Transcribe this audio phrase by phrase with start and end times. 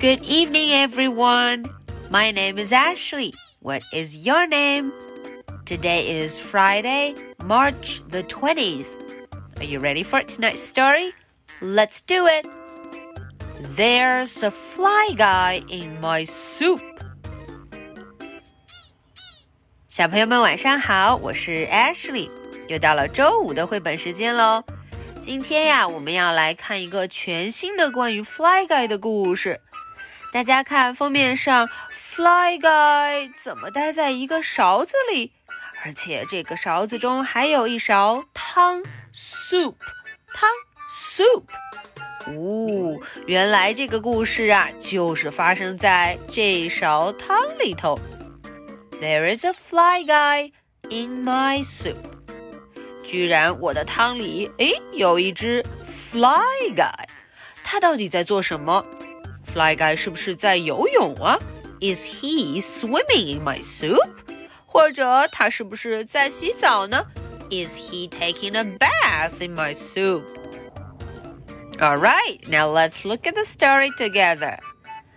[0.00, 1.64] Good evening, everyone.
[2.10, 3.34] My name is Ashley.
[3.60, 4.92] What is your name?
[5.64, 7.14] Today is Friday,
[7.44, 8.88] March the 20th.
[9.58, 11.12] Are you ready for tonight's story?
[11.60, 12.46] Let's do it.
[13.76, 16.80] There's a fly guy in my soup.
[19.88, 22.28] 小朋友们晚上好，我是 Ashley，
[22.66, 24.64] 又到了周五的绘本时间喽。
[25.20, 29.60] 今天呀，我们要来看一个全新的关于 Fly Guy 的故事。
[30.37, 35.31] 大家看封面上，Fly Guy 怎么待在一个勺子里？
[35.83, 38.83] 而且这个勺子中还有一勺汤
[39.15, 39.73] ，soup，
[40.35, 40.47] 汤
[40.91, 41.41] ，soup。
[42.27, 47.99] 哦，原来这个故事啊，就是发生在这勺汤里头。
[49.01, 50.51] There is a fly guy
[50.91, 51.97] in my soup。
[53.03, 55.65] 居然我的汤里，诶，有一只
[56.11, 57.07] fly guy。
[57.63, 58.85] 他到底在做什么
[59.46, 61.38] ？Fly guy 是不是在游泳啊？
[61.80, 64.08] Is he swimming in my soup？
[64.66, 67.04] 或者他是不是在洗澡呢？
[67.50, 74.58] Is he taking a bath in my soup？all right, now let's look at the story together.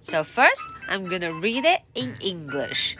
[0.00, 2.96] So first, I'm gonna read it in English.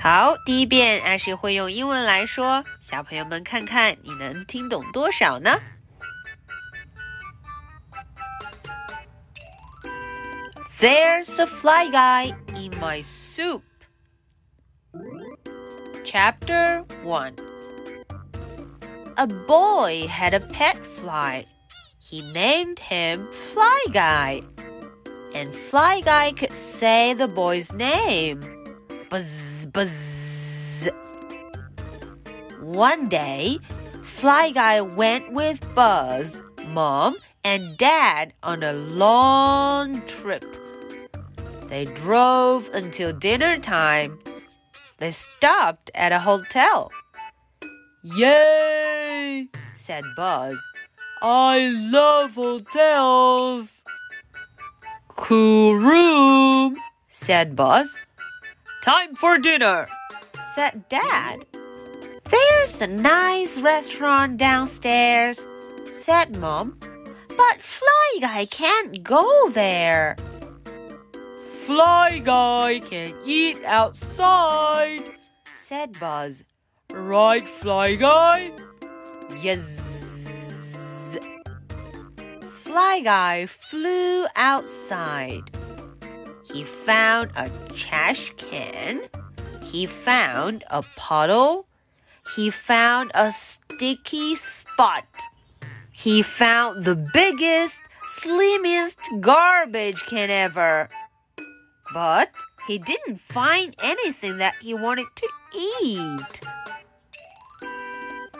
[0.00, 5.60] 好，第一遍艾希会用英文来说，小朋友们看看你能听懂多少呢
[10.79, 13.63] ？There's a fly guy in my soup.
[16.03, 17.35] Chapter 1
[19.17, 21.45] A boy had a pet fly.
[21.99, 24.41] He named him Fly Guy.
[25.33, 28.39] And Fly Guy could say the boy's name.
[29.09, 30.87] Buzz, buzz.
[32.61, 33.59] One day,
[34.03, 40.45] Fly Guy went with Buzz, Mom, and Dad on a long trip.
[41.67, 44.19] They drove until dinner time.
[44.97, 46.91] They stopped at a hotel.
[48.03, 49.49] Yay!
[49.75, 50.63] said Buzz.
[51.21, 53.83] I love hotels.
[55.09, 56.77] Cool room,
[57.09, 57.97] said Buzz.
[58.83, 59.87] Time for dinner,
[60.55, 61.45] said Dad.
[62.23, 65.47] There's a nice restaurant downstairs,
[65.91, 66.77] said Mom.
[67.35, 70.15] But Fly Guy can't go there.
[71.67, 75.03] Fly Guy can eat outside,
[75.57, 76.45] said Buzz.
[76.93, 78.51] Right, Fly Guy?
[79.41, 81.17] Yes.
[82.63, 85.43] Fly Guy flew outside.
[86.53, 89.01] He found a trash can.
[89.65, 91.67] He found a puddle.
[92.33, 95.03] He found a sticky spot.
[95.91, 100.87] He found the biggest, slimmest garbage can ever.
[101.92, 102.28] But
[102.66, 106.40] he didn't find anything that he wanted to eat.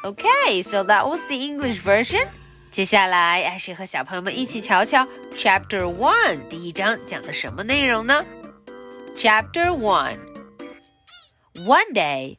[0.05, 2.27] Okay, so that was the English version.
[2.71, 8.25] 接下来，艾谁和小朋友们一起瞧瞧 Chapter One 第一章讲的什么内容呢？
[9.17, 10.19] Chapter One.
[11.55, 12.39] One day,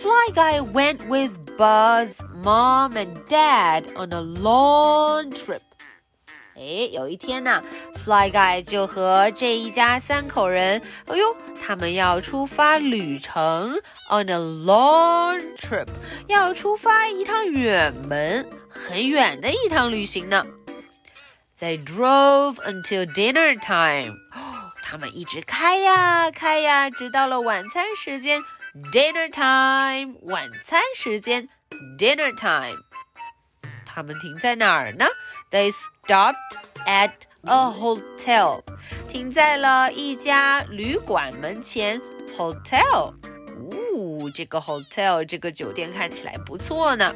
[0.00, 5.60] Fly Guy went with Buzz, Mom, and Dad on a long trip.
[6.55, 7.63] 哎，有一天呢
[7.95, 11.35] ，Fly Guy 就和这一家三口人，哎呦，
[11.65, 13.79] 他们要出发旅程
[14.09, 15.87] ，on a long trip，
[16.27, 20.43] 要出发一趟远门，很远的一趟旅行呢。
[21.59, 24.13] They drove until dinner time，
[24.83, 28.41] 他们一直开呀开呀，直到了晚餐时间
[28.91, 31.47] ，dinner time，晚餐时间
[31.97, 32.77] ，dinner time。
[33.85, 35.05] 他们停在哪儿呢
[35.51, 35.71] ？They
[36.10, 37.12] stopped at
[37.42, 38.62] a hotel，
[39.08, 42.00] 停在了一家旅馆门前。
[42.36, 43.14] Hotel，
[43.94, 47.14] 呜，这个 hotel 这个酒店看起来不错呢。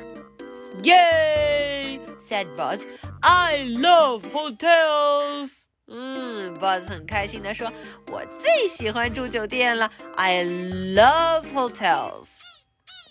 [0.82, 2.00] Yay!
[2.22, 2.82] said Buzz.
[3.20, 5.65] I love hotels.
[5.88, 9.91] 嗯，Buzz 很开心地说：“我最喜欢住酒店了。
[10.16, 12.38] I love hotels.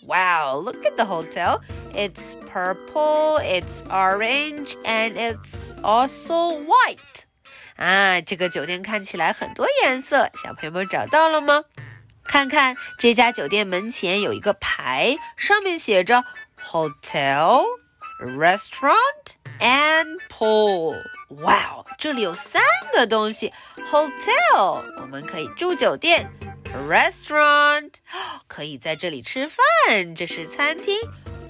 [0.06, 1.60] Wow, look at the hotel.
[1.92, 7.24] It's purple, it's orange, and it's also white.
[7.76, 11.64] 啊，这个酒店看起来很多颜色，小朋友们找到了吗？
[12.24, 16.24] 看看这家酒店门前有一个牌，上面写着
[16.70, 17.64] Hotel,
[18.20, 20.96] Restaurant and Pool.
[21.42, 22.62] 哇，这里有三
[22.92, 23.52] 个东西：
[23.90, 26.30] Hotel，我们可以住酒店。
[26.87, 27.91] Restaurant
[28.47, 30.97] 可以在这里吃饭，这是餐厅。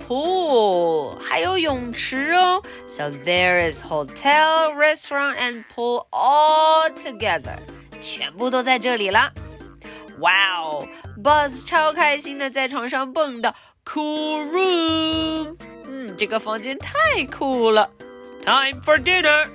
[0.07, 2.61] pool，还有泳池哦。
[2.87, 7.57] So there is hotel, restaurant, and pool all together，
[7.99, 9.31] 全部都在这里啦。
[10.19, 10.87] 哇哦
[11.21, 13.53] ，Buzz 超开心的在床上蹦跶。
[13.83, 15.57] Cool room，
[15.87, 17.91] 嗯，这个房间太酷了。
[18.43, 19.49] Time for dinner，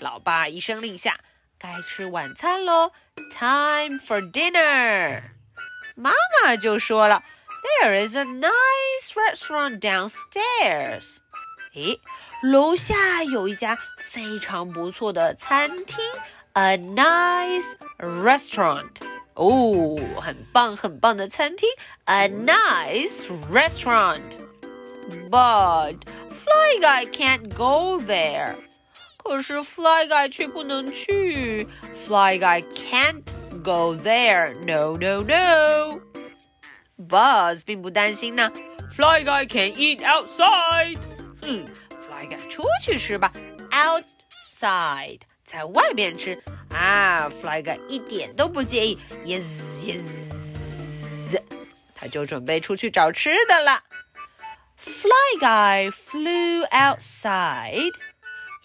[0.00, 1.18] 老爸一声令下，
[1.63, 2.91] 该吃晚餐喽。
[3.37, 5.21] Time for dinner，
[5.95, 6.11] 妈
[6.43, 7.23] 妈就说了，
[7.81, 11.17] There is a nice restaurant downstairs。
[11.75, 11.99] 诶，
[12.41, 13.77] 楼下有一家
[14.09, 15.97] 非常不错的餐厅，
[16.53, 18.89] a nice restaurant。
[19.35, 21.69] 哦，很棒很棒的餐厅，
[22.05, 24.21] a nice restaurant.
[25.29, 25.97] But
[26.29, 28.55] Fly Guy can't go there.
[29.24, 31.66] 可是 Fly Guy 却不能去
[32.06, 33.22] ，Fly Guy can't
[33.62, 34.54] go there.
[34.64, 36.00] No, no, no.
[36.96, 38.52] Buzz 并不担心呢
[38.92, 40.98] ，Fly Guy can eat outside.
[41.42, 43.32] 嗯，Fly Guy 出去吃吧
[43.70, 46.40] ，outside 在外边吃。
[46.70, 49.42] 啊，Fly Guy 一点都不介意，yes
[49.82, 50.02] yes，
[51.94, 53.82] 他就准备出去找吃的了。
[54.76, 57.92] Fly Guy flew outside.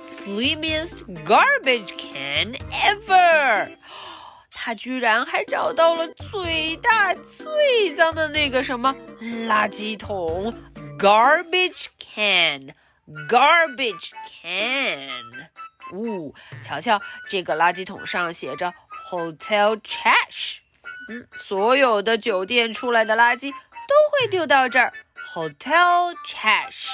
[0.00, 3.76] slimmiest garbage can ever.
[4.52, 8.94] 他居然还找到了最大最脏的那个什么
[9.48, 10.54] 垃圾桶，
[10.98, 12.72] garbage can，garbage
[14.42, 15.50] can。
[15.92, 18.72] 呜，瞧瞧，这个垃圾桶上写着
[19.10, 20.58] hotel trash。
[21.10, 24.92] 嗯，所有的酒店出来的垃圾都会丢到这儿，
[25.34, 26.88] hotel trash。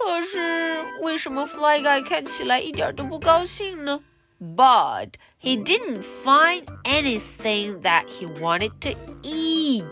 [0.00, 4.00] 可是为什么 Fly Guy 看起来一点都不高兴呢？
[4.38, 8.90] But he didn't find anything that he wanted to
[9.22, 9.84] eat.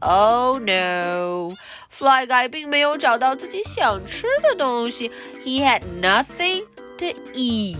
[0.00, 1.56] Oh no!
[1.90, 5.10] Fly Guy 并没有找到自己想吃的东西。
[5.44, 6.64] He had nothing
[6.98, 7.76] to eat.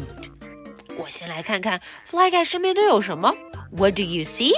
[0.98, 1.80] 我先来看看
[2.10, 3.32] Fly Guy 身边都有什么。
[3.70, 4.52] What do you see?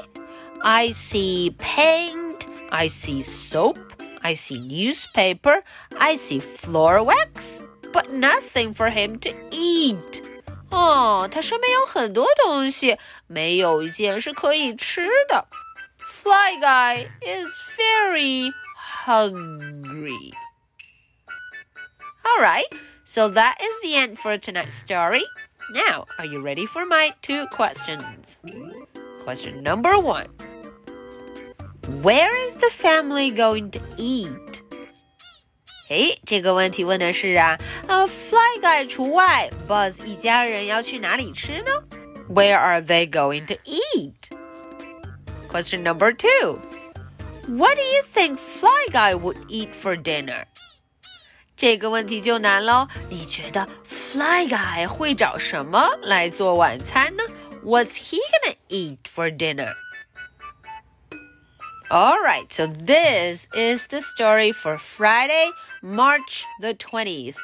[0.62, 2.36] I see paint.
[2.70, 3.76] I see soap.
[4.22, 5.62] I see newspaper.
[5.98, 7.62] I see floor wax.
[7.92, 10.22] But nothing for him to eat.
[10.70, 15.46] 哦，他身边有很多东西，没有一件是可以吃的。
[15.98, 17.48] Fly Guy is
[17.78, 18.52] very
[19.06, 20.32] hungry.
[22.22, 22.66] All right,
[23.06, 25.22] so that is the end for tonight's story.
[25.72, 28.36] Now, are you ready for my two questions?
[29.24, 30.28] Question number one
[32.02, 34.62] Where is the family going to eat?
[35.88, 41.70] 诶，这个问题问的是啊，呃，Fly Guy 除外，Buzz 一家人要去哪里吃呢？
[42.28, 44.30] Where are they going to eat?
[45.48, 46.58] Question number two.
[47.48, 50.44] What do you think Fly Guy would eat for dinner?
[51.56, 52.86] 这个问题就难喽。
[53.08, 53.66] 你觉得
[54.12, 57.22] Fly Guy 会找什么来做晚餐呢？
[57.64, 59.72] What's he gonna eat for dinner?
[61.91, 65.49] Alright, so this is the story for Friday,
[65.81, 67.35] March the 20th.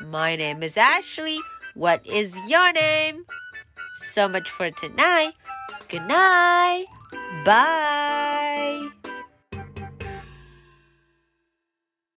[0.00, 1.38] My name is Ashley.
[1.74, 3.26] What is your name?
[3.94, 5.34] So much for tonight.
[5.88, 6.86] Good night.
[7.44, 9.01] Bye.